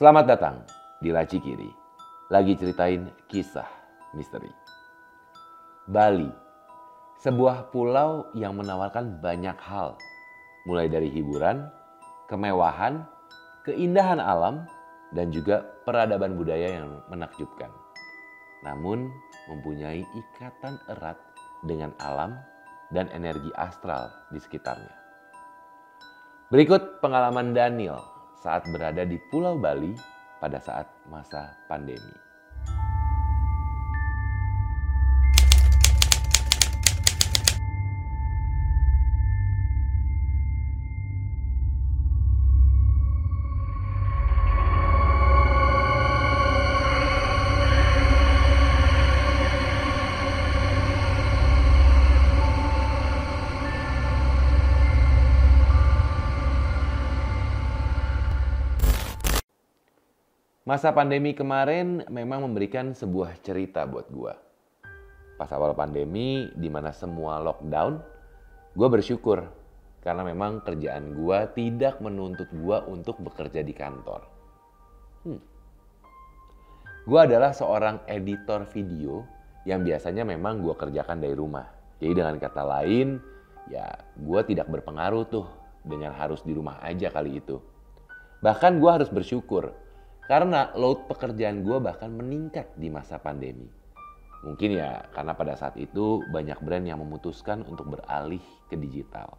[0.00, 0.56] Selamat datang
[0.96, 1.68] di Laci Kiri.
[2.32, 3.68] Lagi ceritain kisah
[4.16, 4.48] misteri.
[5.84, 6.24] Bali,
[7.20, 10.00] sebuah pulau yang menawarkan banyak hal.
[10.64, 11.68] Mulai dari hiburan,
[12.32, 13.04] kemewahan,
[13.68, 14.64] keindahan alam,
[15.12, 17.68] dan juga peradaban budaya yang menakjubkan.
[18.64, 19.12] Namun
[19.52, 21.20] mempunyai ikatan erat
[21.68, 22.40] dengan alam
[22.88, 24.96] dan energi astral di sekitarnya.
[26.48, 29.92] Berikut pengalaman Daniel saat berada di Pulau Bali
[30.40, 32.29] pada saat masa pandemi.
[60.68, 64.34] Masa pandemi kemarin memang memberikan sebuah cerita buat gue.
[65.40, 67.96] Pas awal pandemi, di mana semua lockdown,
[68.76, 69.40] gue bersyukur
[70.04, 74.20] karena memang kerjaan gue tidak menuntut gue untuk bekerja di kantor.
[75.24, 75.40] Hmm.
[77.08, 79.24] Gue adalah seorang editor video
[79.64, 81.72] yang biasanya memang gue kerjakan dari rumah.
[82.04, 83.16] Jadi dengan kata lain,
[83.72, 85.48] ya gue tidak berpengaruh tuh
[85.88, 87.56] dengan harus di rumah aja kali itu.
[88.44, 89.72] Bahkan gue harus bersyukur
[90.26, 93.68] karena load pekerjaan gue bahkan meningkat di masa pandemi.
[94.40, 98.40] Mungkin ya karena pada saat itu banyak brand yang memutuskan untuk beralih
[98.72, 99.36] ke digital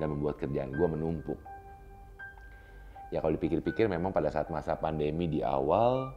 [0.00, 1.40] dan membuat kerjaan gue menumpuk.
[3.12, 6.14] Ya kalau dipikir-pikir memang pada saat masa pandemi di awal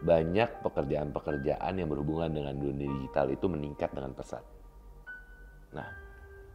[0.00, 4.44] banyak pekerjaan-pekerjaan yang berhubungan dengan dunia digital itu meningkat dengan pesat.
[5.76, 5.88] Nah,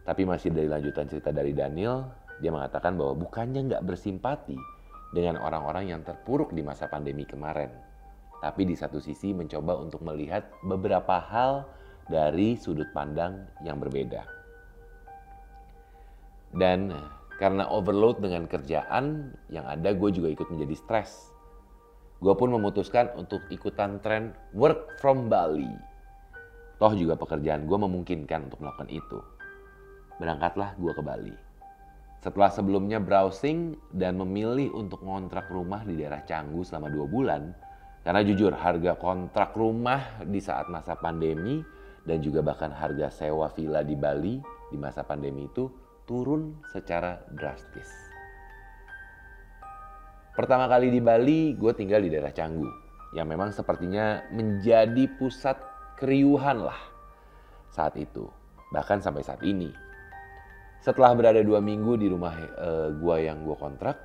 [0.06, 2.10] tapi masih dari lanjutan cerita dari Daniel,
[2.42, 4.58] dia mengatakan bahwa bukannya nggak bersimpati
[5.16, 7.72] dengan orang-orang yang terpuruk di masa pandemi kemarin.
[8.44, 11.64] Tapi di satu sisi mencoba untuk melihat beberapa hal
[12.12, 14.28] dari sudut pandang yang berbeda.
[16.52, 16.92] Dan
[17.40, 21.32] karena overload dengan kerjaan yang ada gue juga ikut menjadi stres.
[22.20, 25.72] Gue pun memutuskan untuk ikutan tren work from Bali.
[26.76, 29.20] Toh juga pekerjaan gue memungkinkan untuk melakukan itu.
[30.20, 31.36] Berangkatlah gue ke Bali.
[32.20, 37.54] Setelah sebelumnya browsing dan memilih untuk ngontrak rumah di daerah Canggu selama dua bulan,
[38.02, 41.62] karena jujur harga kontrak rumah di saat masa pandemi
[42.06, 44.38] dan juga bahkan harga sewa villa di Bali
[44.70, 45.70] di masa pandemi itu
[46.06, 47.90] turun secara drastis.
[50.36, 52.68] Pertama kali di Bali, gue tinggal di daerah Canggu,
[53.16, 55.56] yang memang sepertinya menjadi pusat
[55.96, 56.78] keriuhan lah
[57.72, 58.28] saat itu,
[58.70, 59.85] bahkan sampai saat ini
[60.82, 63.98] setelah berada dua minggu di rumah uh, gua yang gua kontrak,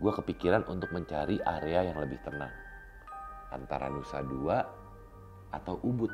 [0.00, 2.52] gua kepikiran untuk mencari area yang lebih tenang.
[3.50, 4.62] Antara Nusa Dua
[5.50, 6.12] atau Ubud.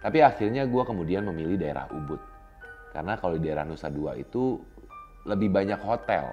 [0.00, 2.20] Tapi akhirnya gua kemudian memilih daerah Ubud.
[2.90, 4.58] Karena kalau di daerah Nusa Dua itu
[5.26, 6.30] lebih banyak hotel.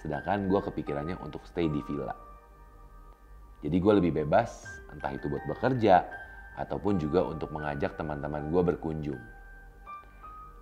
[0.00, 2.28] Sedangkan gua kepikirannya untuk stay di villa.
[3.58, 4.62] Jadi gue lebih bebas,
[4.94, 6.06] entah itu buat bekerja,
[6.62, 9.18] ataupun juga untuk mengajak teman-teman gue berkunjung.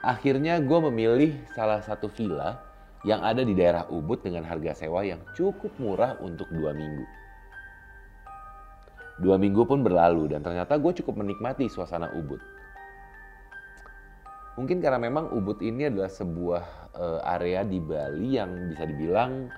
[0.06, 2.62] Akhirnya gue memilih salah satu villa
[3.02, 7.02] yang ada di daerah Ubud dengan harga sewa yang cukup murah untuk dua minggu.
[9.18, 12.38] Dua minggu pun berlalu dan ternyata gue cukup menikmati suasana Ubud.
[14.54, 16.62] Mungkin karena memang Ubud ini adalah sebuah
[16.94, 19.50] uh, area di Bali yang bisa dibilang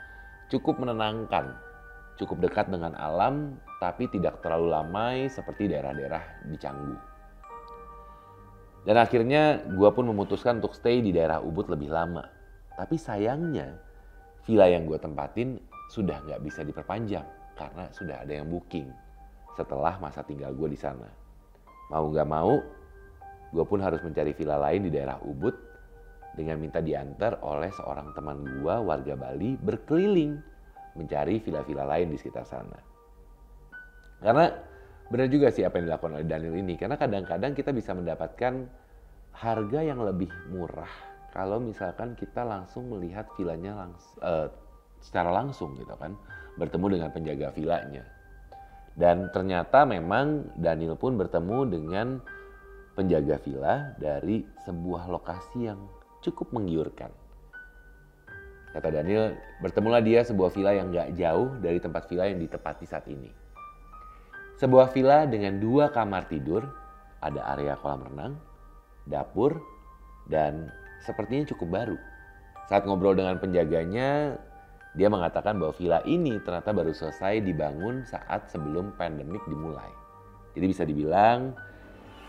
[0.49, 1.61] cukup menenangkan,
[2.17, 7.08] cukup dekat dengan alam, tapi tidak terlalu lamai seperti daerah-daerah di Canggu.
[8.87, 12.25] Dan akhirnya gue pun memutuskan untuk stay di daerah Ubud lebih lama.
[12.79, 13.75] Tapi sayangnya
[14.47, 15.59] villa yang gue tempatin
[15.91, 17.27] sudah nggak bisa diperpanjang
[17.59, 18.87] karena sudah ada yang booking
[19.59, 21.11] setelah masa tinggal gue di sana.
[21.91, 22.63] Mau nggak mau,
[23.51, 25.57] gue pun harus mencari villa lain di daerah Ubud
[26.39, 30.39] dengan minta diantar oleh seorang teman gue warga Bali berkeliling
[30.95, 32.79] mencari villa-villa lain di sekitar sana.
[34.23, 34.47] Karena
[35.09, 38.69] benar juga sih apa yang dilakukan oleh Daniel ini karena kadang-kadang kita bisa mendapatkan
[39.33, 40.91] harga yang lebih murah
[41.33, 44.53] kalau misalkan kita langsung melihat vilanya langs uh,
[45.01, 46.13] secara langsung gitu kan
[46.59, 48.05] bertemu dengan penjaga vilanya.
[48.99, 52.19] Dan ternyata memang Daniel pun bertemu dengan
[52.99, 55.79] penjaga villa dari sebuah lokasi yang
[56.19, 57.15] cukup menggiurkan.
[58.75, 63.07] Kata Daniel bertemulah dia sebuah villa yang gak jauh dari tempat villa yang ditepati saat
[63.07, 63.48] ini
[64.59, 66.67] sebuah villa dengan dua kamar tidur,
[67.23, 68.35] ada area kolam renang,
[69.07, 69.63] dapur,
[70.27, 70.67] dan
[71.07, 71.97] sepertinya cukup baru.
[72.67, 74.37] Saat ngobrol dengan penjaganya,
[74.99, 79.93] Dia mengatakan bahwa villa ini ternyata baru selesai dibangun saat sebelum pandemik dimulai.
[80.59, 81.55] Jadi bisa dibilang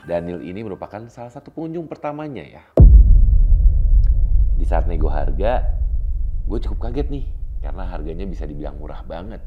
[0.05, 2.63] Daniel ini merupakan salah satu pengunjung pertamanya ya.
[4.59, 5.65] Di saat nego harga,
[6.45, 7.25] gue cukup kaget nih
[7.63, 9.41] karena harganya bisa dibilang murah banget.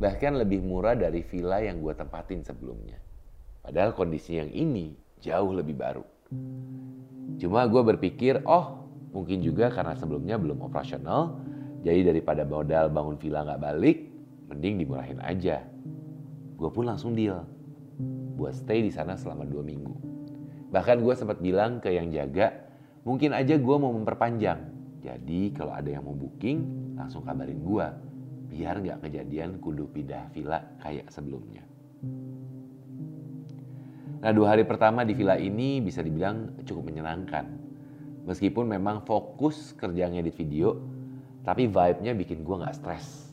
[0.00, 2.96] Bahkan lebih murah dari villa yang gue tempatin sebelumnya.
[3.60, 6.04] Padahal kondisi yang ini jauh lebih baru.
[7.36, 11.36] Cuma gue berpikir, oh mungkin juga karena sebelumnya belum operasional,
[11.84, 13.98] jadi daripada modal bangun villa nggak balik,
[14.48, 15.60] mending dimurahin aja.
[16.56, 17.44] Gue pun langsung deal
[18.40, 19.92] buat stay di sana selama dua minggu.
[20.72, 22.56] Bahkan gue sempat bilang ke yang jaga,
[23.04, 24.64] mungkin aja gue mau memperpanjang.
[25.04, 26.64] Jadi kalau ada yang mau booking,
[26.96, 27.86] langsung kabarin gue.
[28.50, 31.62] Biar nggak kejadian kudu pindah villa kayak sebelumnya.
[34.20, 37.46] Nah dua hari pertama di villa ini bisa dibilang cukup menyenangkan.
[38.28, 40.76] Meskipun memang fokus kerja ngedit video,
[41.40, 43.32] tapi vibe-nya bikin gue gak stres.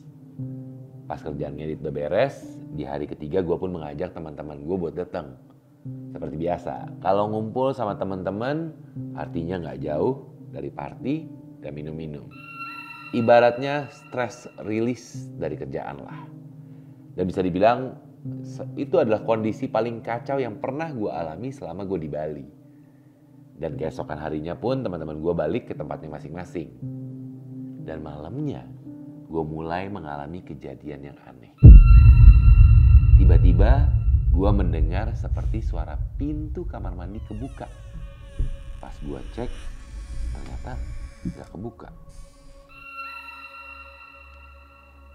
[1.04, 2.40] Pas kerjaan ngedit udah beres,
[2.72, 5.36] di hari ketiga gue pun mengajak teman-teman gue buat datang.
[6.08, 8.72] Seperti biasa, kalau ngumpul sama teman-teman,
[9.12, 11.14] artinya gak jauh dari party
[11.60, 12.24] dan minum-minum.
[13.08, 16.28] Ibaratnya stress release dari kerjaan lah.
[17.16, 17.96] Dan bisa dibilang
[18.76, 22.46] itu adalah kondisi paling kacau yang pernah gue alami selama gue di Bali.
[23.58, 26.68] Dan keesokan harinya pun teman-teman gue balik ke tempatnya masing-masing.
[27.88, 28.68] Dan malamnya
[29.24, 31.56] gue mulai mengalami kejadian yang aneh.
[33.16, 33.88] Tiba-tiba
[34.28, 37.66] gue mendengar seperti suara pintu kamar mandi kebuka.
[38.78, 39.50] Pas gue cek,
[40.36, 40.76] ternyata
[41.34, 41.88] gak kebuka.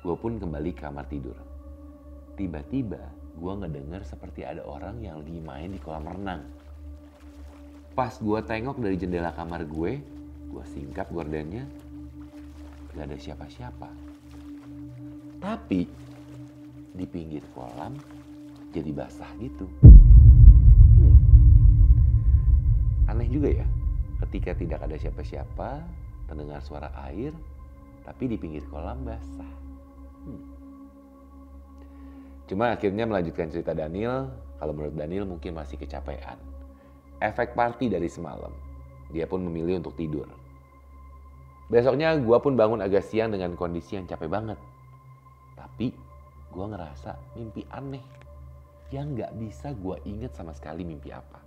[0.03, 1.53] Gue pun kembali ke kamar tidur
[2.33, 3.01] tiba-tiba
[3.37, 6.41] gue ngedenger seperti ada orang yang lagi main di kolam renang.
[7.93, 10.01] Pas gue tengok dari jendela kamar gue,
[10.49, 11.65] gue singkap gordennya,
[12.93, 13.89] gak ada siapa-siapa.
[15.41, 15.81] Tapi
[16.93, 17.97] di pinggir kolam
[18.73, 19.65] jadi basah gitu.
[19.81, 21.17] Hmm.
[23.13, 23.65] Aneh juga ya,
[24.25, 25.85] ketika tidak ada siapa-siapa,
[26.29, 27.33] terdengar suara air,
[28.05, 29.72] tapi di pinggir kolam basah.
[30.23, 30.43] Hmm.
[32.47, 36.39] Cuma akhirnya melanjutkan cerita Daniel, kalau menurut Daniel mungkin masih kecapean.
[37.23, 38.51] Efek party dari semalam.
[39.11, 40.27] Dia pun memilih untuk tidur.
[41.71, 44.59] Besoknya gue pun bangun agak siang dengan kondisi yang capek banget.
[45.55, 45.95] Tapi
[46.51, 48.03] gue ngerasa mimpi aneh.
[48.91, 51.39] Yang gak bisa gue inget sama sekali mimpi apa.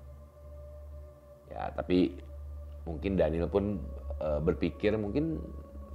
[1.52, 2.16] Ya tapi
[2.88, 3.78] mungkin Daniel pun
[4.18, 5.38] e, berpikir mungkin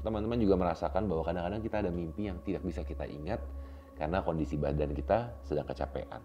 [0.02, 3.42] teman-teman juga merasakan bahwa kadang-kadang kita ada mimpi yang tidak bisa kita ingat
[3.98, 6.22] karena kondisi badan kita sedang kecapean.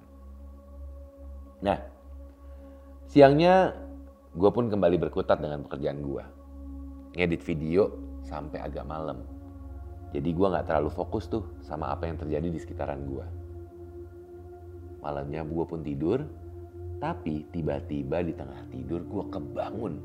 [1.61, 1.79] Nah,
[3.09, 3.77] siangnya
[4.33, 6.25] gue pun kembali berkutat dengan pekerjaan gue.
[7.17, 7.93] Ngedit video
[8.25, 9.25] sampai agak malam.
[10.13, 13.27] Jadi gue gak terlalu fokus tuh sama apa yang terjadi di sekitaran gue.
[15.05, 16.25] Malamnya gue pun tidur,
[16.97, 20.01] tapi tiba-tiba di tengah tidur gue kebangun.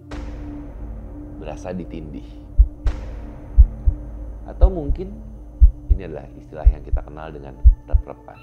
[1.40, 2.51] Berasa ditindih.
[4.52, 5.16] Atau mungkin
[5.88, 7.56] ini adalah istilah yang kita kenal dengan
[7.88, 8.36] rep-repan.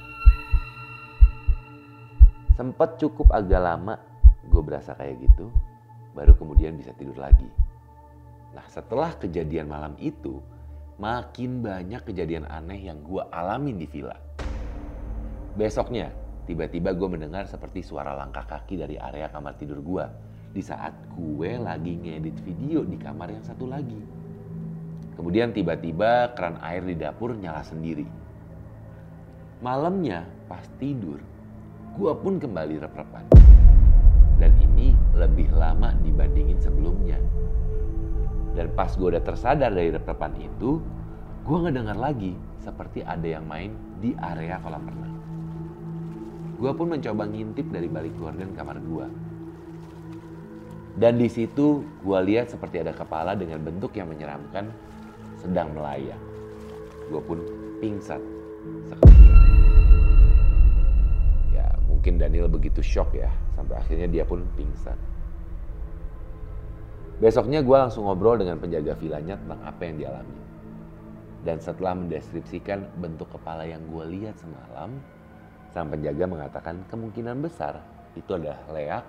[2.56, 3.94] Sempat cukup agak lama
[4.48, 5.52] gue berasa kayak gitu,
[6.16, 7.46] baru kemudian bisa tidur lagi.
[8.56, 10.40] Nah setelah kejadian malam itu,
[10.96, 14.16] makin banyak kejadian aneh yang gue alamin di villa.
[15.54, 16.08] Besoknya,
[16.48, 20.04] tiba-tiba gue mendengar seperti suara langkah kaki dari area kamar tidur gue
[20.56, 24.17] di saat gue lagi ngedit video di kamar yang satu lagi.
[25.18, 28.06] Kemudian tiba-tiba keran air di dapur nyala sendiri.
[29.58, 31.18] Malamnya pas tidur,
[31.98, 33.26] gua pun kembali rep-repan.
[34.38, 37.18] Dan ini lebih lama dibandingin sebelumnya.
[38.54, 40.78] Dan pas gue udah tersadar dari rep-repan itu,
[41.42, 45.18] gue ngedengar lagi seperti ada yang main di area kolam renang.
[46.62, 49.06] Gue pun mencoba ngintip dari balik gorden kamar gue.
[50.98, 54.70] Dan di situ gue lihat seperti ada kepala dengan bentuk yang menyeramkan
[55.38, 56.20] sedang melayang.
[57.08, 57.38] Gue pun
[57.78, 58.20] pingsan.
[61.54, 64.98] Ya mungkin Daniel begitu shock ya, sampai akhirnya dia pun pingsan.
[67.18, 70.38] Besoknya gue langsung ngobrol dengan penjaga vilanya tentang apa yang dialami.
[71.42, 74.98] Dan setelah mendeskripsikan bentuk kepala yang gue lihat semalam,
[75.74, 77.82] sang penjaga mengatakan kemungkinan besar
[78.14, 79.04] itu adalah leak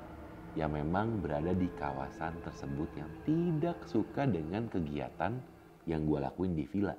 [0.58, 5.38] yang memang berada di kawasan tersebut yang tidak suka dengan kegiatan
[5.86, 6.96] yang gue lakuin di villa.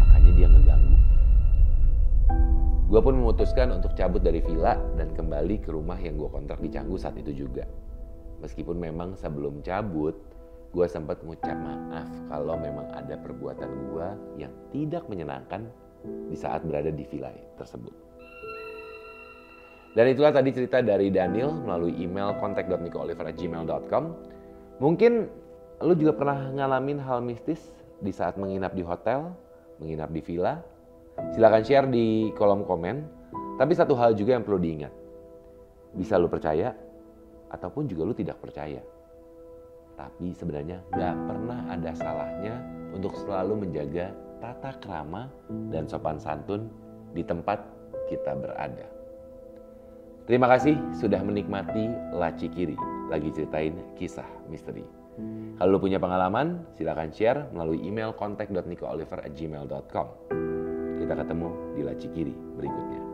[0.00, 0.96] Makanya dia ngeganggu.
[2.90, 6.70] Gue pun memutuskan untuk cabut dari villa dan kembali ke rumah yang gue kontrak di
[6.74, 7.62] Canggu saat itu juga.
[8.42, 10.18] Meskipun memang sebelum cabut,
[10.74, 14.08] gue sempat ngucap maaf kalau memang ada perbuatan gue
[14.42, 15.70] yang tidak menyenangkan
[16.02, 17.92] di saat berada di villa tersebut.
[19.90, 24.04] Dan itulah tadi cerita dari Daniel melalui email contact.nicooliver@gmail.com.
[24.78, 25.12] Mungkin
[25.82, 27.58] lu juga pernah ngalamin hal mistis
[28.00, 29.32] di saat menginap di hotel,
[29.78, 30.60] menginap di villa.
[31.36, 33.20] Silahkan share di kolom komen.
[33.60, 34.92] Tapi satu hal juga yang perlu diingat.
[35.92, 36.72] Bisa lu percaya,
[37.52, 38.80] ataupun juga lu tidak percaya.
[40.00, 42.54] Tapi sebenarnya gak pernah ada salahnya
[42.96, 45.28] untuk selalu menjaga tata krama
[45.68, 46.72] dan sopan santun
[47.12, 47.60] di tempat
[48.08, 48.88] kita berada.
[50.24, 52.78] Terima kasih sudah menikmati Laci Kiri,
[53.12, 54.99] lagi ceritain kisah misteri.
[55.60, 60.06] Kalau lu punya pengalaman, silahkan share melalui email contact.nicooliver@gmail.com.
[61.00, 63.09] Kita ketemu di Laci Kiri berikutnya.